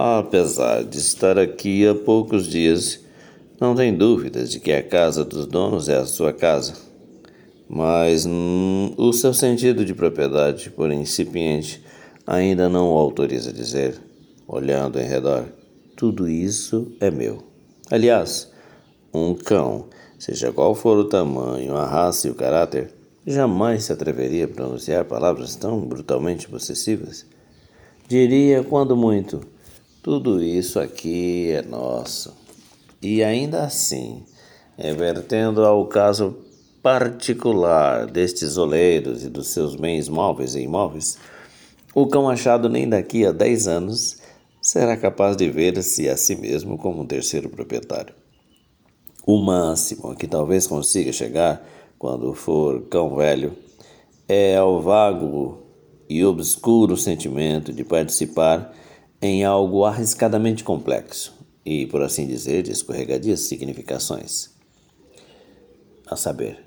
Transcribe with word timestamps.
Apesar 0.00 0.84
de 0.84 0.96
estar 0.96 1.36
aqui 1.40 1.84
há 1.84 1.92
poucos 1.92 2.46
dias, 2.46 3.00
não 3.60 3.74
tem 3.74 3.92
dúvidas 3.92 4.48
de 4.48 4.60
que 4.60 4.70
a 4.70 4.80
casa 4.80 5.24
dos 5.24 5.44
donos 5.44 5.88
é 5.88 5.96
a 5.96 6.06
sua 6.06 6.32
casa. 6.32 6.74
Mas 7.68 8.24
hum, 8.24 8.94
o 8.96 9.12
seu 9.12 9.34
sentido 9.34 9.84
de 9.84 9.92
propriedade, 9.92 10.70
por 10.70 10.92
incipiente, 10.92 11.82
ainda 12.24 12.68
não 12.68 12.92
o 12.92 12.96
autoriza 12.96 13.50
a 13.50 13.52
dizer, 13.52 14.00
olhando 14.46 15.00
em 15.00 15.04
redor: 15.04 15.46
tudo 15.96 16.28
isso 16.28 16.92
é 17.00 17.10
meu. 17.10 17.42
Aliás, 17.90 18.52
um 19.12 19.34
cão, 19.34 19.86
seja 20.16 20.52
qual 20.52 20.76
for 20.76 20.96
o 20.96 21.08
tamanho, 21.08 21.76
a 21.76 21.84
raça 21.84 22.28
e 22.28 22.30
o 22.30 22.36
caráter, 22.36 22.94
jamais 23.26 23.82
se 23.82 23.92
atreveria 23.92 24.44
a 24.44 24.48
pronunciar 24.48 25.04
palavras 25.06 25.56
tão 25.56 25.80
brutalmente 25.80 26.48
possessivas. 26.48 27.26
Diria, 28.06 28.62
quando 28.62 28.96
muito, 28.96 29.40
tudo 30.08 30.42
isso 30.42 30.80
aqui 30.80 31.50
é 31.50 31.60
nosso. 31.60 32.34
E 33.02 33.22
ainda 33.22 33.64
assim, 33.64 34.22
revertendo 34.74 35.62
ao 35.66 35.84
caso 35.84 36.34
particular 36.82 38.06
destes 38.06 38.56
oleiros 38.56 39.22
e 39.22 39.28
dos 39.28 39.48
seus 39.48 39.76
bens 39.76 40.08
móveis 40.08 40.54
e 40.54 40.60
imóveis, 40.60 41.18
o 41.94 42.06
cão 42.06 42.26
achado 42.26 42.70
nem 42.70 42.88
daqui 42.88 43.26
a 43.26 43.32
dez 43.32 43.68
anos 43.68 44.16
será 44.62 44.96
capaz 44.96 45.36
de 45.36 45.50
ver-se 45.50 46.08
a 46.08 46.16
si 46.16 46.36
mesmo 46.36 46.78
como 46.78 47.02
um 47.02 47.06
terceiro 47.06 47.50
proprietário. 47.50 48.14
O 49.26 49.36
máximo 49.36 50.16
que 50.16 50.26
talvez 50.26 50.66
consiga 50.66 51.12
chegar 51.12 51.62
quando 51.98 52.32
for 52.32 52.80
cão 52.88 53.14
velho 53.14 53.52
é 54.26 54.56
ao 54.56 54.80
vago 54.80 55.58
e 56.08 56.24
obscuro 56.24 56.96
sentimento 56.96 57.74
de 57.74 57.84
participar 57.84 58.74
em 59.20 59.44
algo 59.44 59.84
arriscadamente 59.84 60.62
complexo 60.62 61.34
e, 61.64 61.86
por 61.86 62.02
assim 62.02 62.26
dizer, 62.26 62.62
de 62.62 62.72
escorregadias 62.72 63.40
significações. 63.40 64.50
A 66.06 66.16
saber, 66.16 66.64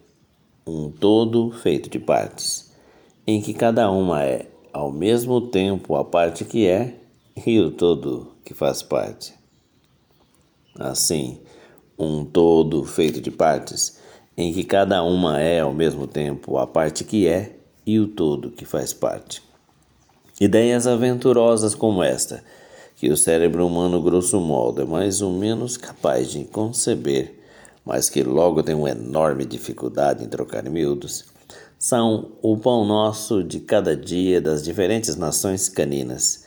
um 0.67 0.91
todo 0.91 1.51
feito 1.51 1.89
de 1.89 1.99
partes, 1.99 2.71
em 3.25 3.41
que 3.41 3.53
cada 3.53 3.89
uma 3.89 4.23
é, 4.23 4.47
ao 4.71 4.91
mesmo 4.91 5.41
tempo, 5.41 5.95
a 5.95 6.03
parte 6.03 6.45
que 6.45 6.67
é 6.67 6.95
e 7.45 7.59
o 7.59 7.71
todo 7.71 8.33
que 8.43 8.53
faz 8.53 8.83
parte. 8.83 9.33
Assim, 10.77 11.39
um 11.97 12.25
todo 12.25 12.83
feito 12.83 13.21
de 13.21 13.31
partes, 13.31 13.99
em 14.37 14.53
que 14.53 14.63
cada 14.63 15.03
uma 15.03 15.39
é 15.39 15.59
ao 15.59 15.73
mesmo 15.73 16.07
tempo 16.07 16.57
a 16.57 16.67
parte 16.67 17.03
que 17.03 17.27
é 17.27 17.55
e 17.85 17.99
o 17.99 18.07
todo 18.07 18.51
que 18.51 18.65
faz 18.65 18.93
parte. 18.93 19.41
Ideias 20.41 20.87
aventurosas 20.87 21.75
como 21.75 22.01
esta, 22.01 22.43
que 22.95 23.11
o 23.11 23.15
cérebro 23.15 23.67
humano, 23.67 24.01
grosso 24.01 24.39
modo, 24.39 24.81
é 24.81 24.85
mais 24.85 25.21
ou 25.21 25.31
menos 25.31 25.77
capaz 25.77 26.31
de 26.31 26.43
conceber, 26.45 27.39
mas 27.85 28.09
que 28.09 28.23
logo 28.23 28.63
tem 28.63 28.73
uma 28.73 28.89
enorme 28.89 29.45
dificuldade 29.45 30.23
em 30.23 30.27
trocar 30.27 30.65
em 30.65 30.71
miúdos, 30.71 31.25
são 31.77 32.31
o 32.41 32.57
pão 32.57 32.83
nosso 32.83 33.43
de 33.43 33.59
cada 33.59 33.95
dia 33.95 34.41
das 34.41 34.63
diferentes 34.63 35.15
nações 35.15 35.69
caninas 35.69 36.45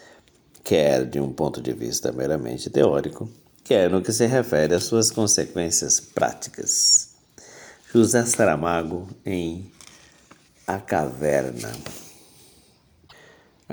quer 0.65 1.05
de 1.05 1.21
um 1.21 1.31
ponto 1.31 1.61
de 1.61 1.73
vista 1.73 2.11
meramente 2.11 2.69
teórico, 2.69 3.31
quer 3.63 3.89
no 3.89 4.03
que 4.03 4.13
se 4.13 4.27
refere 4.27 4.75
às 4.75 4.83
suas 4.83 5.09
consequências 5.09 6.01
práticas. 6.01 7.11
José 7.93 8.25
Saramago 8.25 9.07
em 9.25 9.71
A 10.67 10.79
Caverna. 10.81 11.71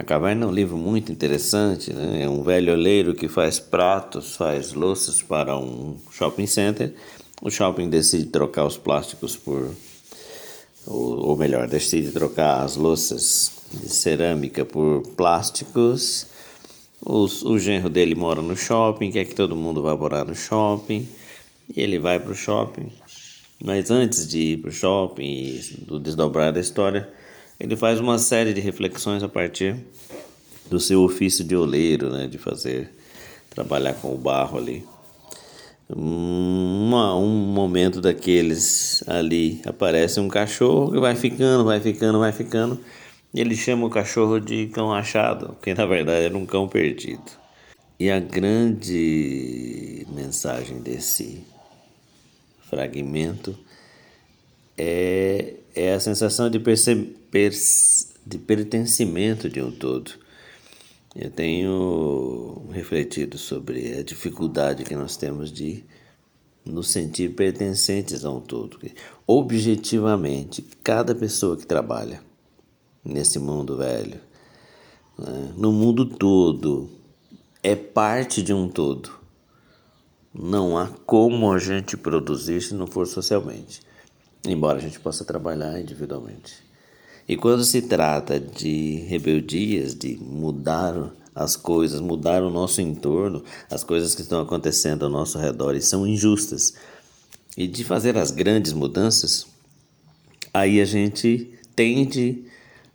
A 0.01 0.03
Caverna 0.03 0.45
é 0.45 0.47
um 0.47 0.51
livro 0.51 0.75
muito 0.77 1.11
interessante, 1.11 1.93
né? 1.93 2.23
é 2.23 2.27
um 2.27 2.41
velho 2.41 2.73
oleiro 2.73 3.13
que 3.13 3.27
faz 3.27 3.59
pratos, 3.59 4.35
faz 4.35 4.73
louças 4.73 5.21
para 5.21 5.55
um 5.55 5.95
shopping 6.11 6.47
center. 6.47 6.91
O 7.39 7.51
shopping 7.51 7.87
decide 7.87 8.25
trocar 8.25 8.65
os 8.65 8.77
plásticos 8.77 9.37
por, 9.37 9.69
ou, 10.87 11.27
ou 11.27 11.37
melhor, 11.37 11.67
decide 11.67 12.11
trocar 12.11 12.63
as 12.63 12.75
louças 12.75 13.51
de 13.71 13.89
cerâmica 13.89 14.65
por 14.65 15.03
plásticos 15.15 16.25
o, 16.99 17.25
o 17.25 17.59
genro 17.59 17.87
dele 17.87 18.15
mora 18.15 18.41
no 18.41 18.57
shopping, 18.57 19.11
quer 19.11 19.25
que 19.25 19.35
todo 19.35 19.55
mundo 19.55 19.83
vá 19.83 19.95
morar 19.95 20.25
no 20.25 20.33
shopping. 20.33 21.07
E 21.75 21.79
ele 21.79 21.99
vai 21.99 22.19
para 22.19 22.31
o 22.31 22.35
shopping. 22.35 22.91
Mas 23.63 23.91
antes 23.91 24.27
de 24.27 24.39
ir 24.39 24.57
para 24.61 24.69
o 24.69 24.73
shopping 24.73 25.61
do 25.85 25.99
desdobrar 25.99 26.51
da 26.51 26.59
história, 26.59 27.07
ele 27.61 27.75
faz 27.75 27.99
uma 27.99 28.17
série 28.17 28.55
de 28.55 28.59
reflexões 28.59 29.21
a 29.21 29.29
partir 29.29 29.75
do 30.67 30.79
seu 30.79 31.03
ofício 31.03 31.43
de 31.43 31.55
oleiro, 31.55 32.09
né, 32.09 32.25
de 32.25 32.39
fazer, 32.39 32.89
trabalhar 33.51 33.93
com 33.93 34.11
o 34.11 34.17
barro 34.17 34.57
ali. 34.57 34.83
Uma, 35.87 37.15
um 37.15 37.27
momento 37.27 38.01
daqueles 38.01 39.07
ali 39.07 39.61
aparece 39.63 40.19
um 40.19 40.27
cachorro 40.27 40.91
que 40.91 40.99
vai 40.99 41.15
ficando, 41.15 41.63
vai 41.63 41.79
ficando, 41.79 42.17
vai 42.17 42.31
ficando 42.31 42.79
ele 43.31 43.55
chama 43.55 43.85
o 43.85 43.89
cachorro 43.89 44.39
de 44.39 44.67
cão 44.67 44.91
achado, 44.91 45.55
que 45.61 45.73
na 45.73 45.85
verdade 45.85 46.25
era 46.25 46.37
um 46.37 46.45
cão 46.45 46.67
perdido. 46.67 47.31
E 47.99 48.09
a 48.09 48.19
grande 48.19 50.05
mensagem 50.09 50.81
desse 50.81 51.45
fragmento 52.67 53.55
é, 54.75 55.53
sensação 56.01 56.49
de, 56.49 56.59
de 56.59 58.37
pertencimento 58.37 59.49
de 59.49 59.61
um 59.61 59.71
todo. 59.71 60.11
Eu 61.15 61.29
tenho 61.29 62.67
refletido 62.71 63.37
sobre 63.37 63.97
a 63.97 64.03
dificuldade 64.03 64.83
que 64.83 64.95
nós 64.95 65.15
temos 65.15 65.51
de 65.51 65.83
nos 66.65 66.89
sentir 66.89 67.33
pertencentes 67.35 68.23
a 68.23 68.31
um 68.31 68.39
todo. 68.39 68.77
Objetivamente, 69.25 70.61
cada 70.83 71.15
pessoa 71.15 71.57
que 71.57 71.65
trabalha 71.65 72.21
nesse 73.03 73.39
mundo 73.39 73.77
velho. 73.77 74.19
Né? 75.17 75.53
No 75.57 75.71
mundo 75.71 76.05
todo, 76.05 76.89
é 77.63 77.75
parte 77.75 78.41
de 78.41 78.53
um 78.53 78.69
todo. 78.69 79.11
Não 80.33 80.77
há 80.77 80.87
como 81.05 81.51
a 81.51 81.59
gente 81.59 81.97
produzir 81.97 82.61
se 82.61 82.73
não 82.73 82.87
for 82.87 83.05
socialmente, 83.05 83.81
embora 84.45 84.77
a 84.77 84.81
gente 84.81 84.99
possa 84.99 85.23
trabalhar 85.23 85.79
individualmente. 85.79 86.53
E 87.27 87.37
quando 87.37 87.63
se 87.63 87.81
trata 87.81 88.39
de 88.39 89.05
rebeldias, 89.07 89.95
de 89.95 90.17
mudar 90.17 91.11
as 91.33 91.55
coisas, 91.55 92.01
mudar 92.01 92.43
o 92.43 92.49
nosso 92.49 92.81
entorno, 92.81 93.43
as 93.69 93.83
coisas 93.83 94.13
que 94.13 94.21
estão 94.21 94.41
acontecendo 94.41 95.05
ao 95.05 95.11
nosso 95.11 95.37
redor 95.37 95.75
e 95.75 95.81
são 95.81 96.05
injustas, 96.05 96.73
e 97.55 97.67
de 97.67 97.83
fazer 97.83 98.17
as 98.17 98.31
grandes 98.31 98.73
mudanças, 98.73 99.45
aí 100.53 100.81
a 100.81 100.85
gente 100.85 101.53
tende 101.75 102.43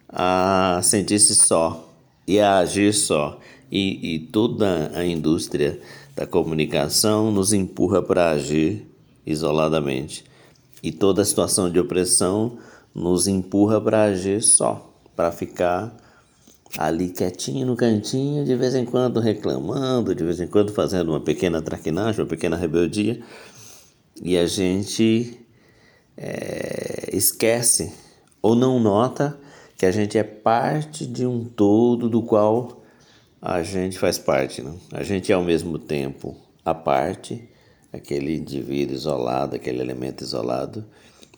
a 0.08 0.80
sentir-se 0.82 1.34
só 1.34 1.92
e 2.26 2.38
a 2.40 2.58
agir 2.58 2.92
só. 2.92 3.38
E, 3.70 4.14
e 4.14 4.18
toda 4.20 4.92
a 4.94 5.04
indústria 5.04 5.80
da 6.14 6.26
comunicação 6.26 7.32
nos 7.32 7.52
empurra 7.52 8.00
para 8.00 8.30
agir 8.30 8.86
isoladamente. 9.26 10.24
E 10.82 10.92
toda 10.92 11.24
situação 11.24 11.70
de 11.70 11.80
opressão 11.80 12.58
nos 12.94 13.26
empurra 13.26 13.80
para 13.80 14.04
agir 14.04 14.42
só, 14.42 14.92
para 15.14 15.32
ficar 15.32 15.96
ali 16.78 17.08
quietinho 17.08 17.66
no 17.66 17.76
cantinho, 17.76 18.44
de 18.44 18.54
vez 18.54 18.74
em 18.74 18.84
quando 18.84 19.20
reclamando, 19.20 20.14
de 20.14 20.24
vez 20.24 20.40
em 20.40 20.46
quando 20.46 20.72
fazendo 20.72 21.10
uma 21.10 21.20
pequena 21.20 21.62
traquinagem, 21.62 22.20
uma 22.20 22.28
pequena 22.28 22.56
rebeldia. 22.56 23.20
E 24.22 24.36
a 24.36 24.46
gente 24.46 25.38
é, 26.16 27.10
esquece 27.12 27.92
ou 28.40 28.54
não 28.54 28.80
nota 28.80 29.38
que 29.76 29.84
a 29.84 29.90
gente 29.90 30.16
é 30.16 30.22
parte 30.22 31.06
de 31.06 31.26
um 31.26 31.44
todo 31.44 32.08
do 32.08 32.22
qual 32.22 32.82
a 33.40 33.62
gente 33.62 33.98
faz 33.98 34.18
parte. 34.18 34.62
Né? 34.62 34.74
A 34.92 35.02
gente 35.02 35.30
é 35.30 35.34
ao 35.34 35.44
mesmo 35.44 35.78
tempo 35.78 36.36
a 36.64 36.74
parte, 36.74 37.48
aquele 37.96 38.36
indivíduo 38.36 38.94
isolado, 38.94 39.56
aquele 39.56 39.80
elemento 39.80 40.22
isolado, 40.22 40.84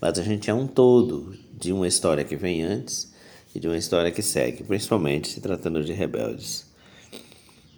mas 0.00 0.18
a 0.18 0.22
gente 0.22 0.50
é 0.50 0.54
um 0.54 0.66
todo 0.66 1.36
de 1.52 1.72
uma 1.72 1.88
história 1.88 2.24
que 2.24 2.36
vem 2.36 2.62
antes 2.62 3.12
e 3.54 3.60
de 3.60 3.66
uma 3.66 3.76
história 3.76 4.10
que 4.10 4.22
segue, 4.22 4.62
principalmente 4.62 5.28
se 5.28 5.40
tratando 5.40 5.82
de 5.82 5.92
rebeldes. 5.92 6.66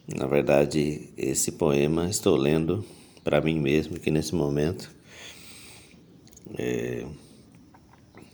Na 0.07 0.27
verdade, 0.27 1.09
esse 1.17 1.53
poema 1.53 2.09
estou 2.09 2.37
lendo 2.37 2.85
para 3.23 3.41
mim 3.41 3.61
mesmo, 3.61 3.99
que 3.99 4.11
nesse 4.11 4.35
momento 4.35 4.91
é, 6.59 7.07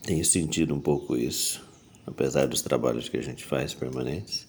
tenho 0.03 0.25
sentido 0.25 0.75
um 0.75 0.81
pouco 0.81 1.17
isso 1.17 1.67
apesar 2.07 2.47
dos 2.47 2.63
trabalhos 2.63 3.09
que 3.09 3.17
a 3.17 3.23
gente 3.23 3.45
faz 3.45 3.75
permanentes, 3.75 4.47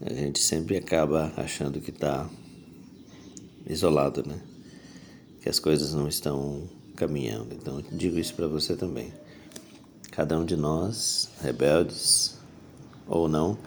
a 0.00 0.12
gente 0.12 0.40
sempre 0.40 0.76
acaba 0.76 1.32
achando 1.36 1.80
que 1.80 1.90
está 1.90 2.28
isolado, 3.66 4.26
né? 4.26 4.40
Que 5.44 5.50
as 5.50 5.60
coisas 5.60 5.92
não 5.92 6.08
estão 6.08 6.66
caminhando. 6.96 7.54
Então, 7.54 7.84
digo 7.92 8.18
isso 8.18 8.34
para 8.34 8.48
você 8.48 8.74
também. 8.74 9.12
Cada 10.10 10.38
um 10.38 10.44
de 10.44 10.56
nós, 10.56 11.28
rebeldes 11.42 12.38
ou 13.06 13.28
não, 13.28 13.58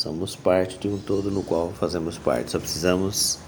Somos 0.00 0.34
parte 0.34 0.78
de 0.78 0.88
um 0.88 0.98
todo 0.98 1.30
no 1.30 1.42
qual 1.42 1.74
fazemos 1.74 2.16
parte. 2.16 2.52
Só 2.52 2.58
precisamos 2.58 3.38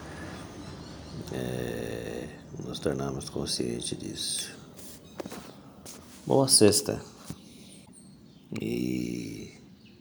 é, 1.32 2.28
nos 2.62 2.78
tornarmos 2.78 3.30
conscientes 3.30 3.98
disso. 3.98 4.54
Boa 6.26 6.46
sexta. 6.48 7.02
E 8.60 9.54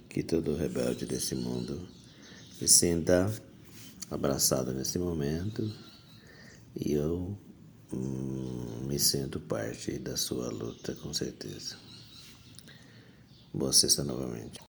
que 0.09 0.21
todo 0.23 0.53
rebelde 0.53 1.05
desse 1.05 1.35
mundo 1.35 1.87
se 2.59 2.67
sinta 2.67 3.33
abraçado 4.09 4.73
nesse 4.73 4.99
momento. 4.99 5.71
E 6.75 6.91
eu 6.91 7.37
me 7.95 8.97
sinto 8.97 9.39
parte 9.39 9.99
da 9.99 10.17
sua 10.17 10.49
luta, 10.49 10.95
com 10.95 11.13
certeza. 11.13 11.77
Boa 13.53 13.71
sexta 13.71 14.03
novamente. 14.03 14.59